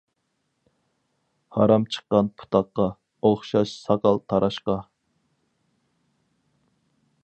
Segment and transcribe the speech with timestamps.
[1.57, 2.87] ھارام چىققان پۇتاققا،
[3.29, 4.81] ئوخشاش ساقال تاراشقا.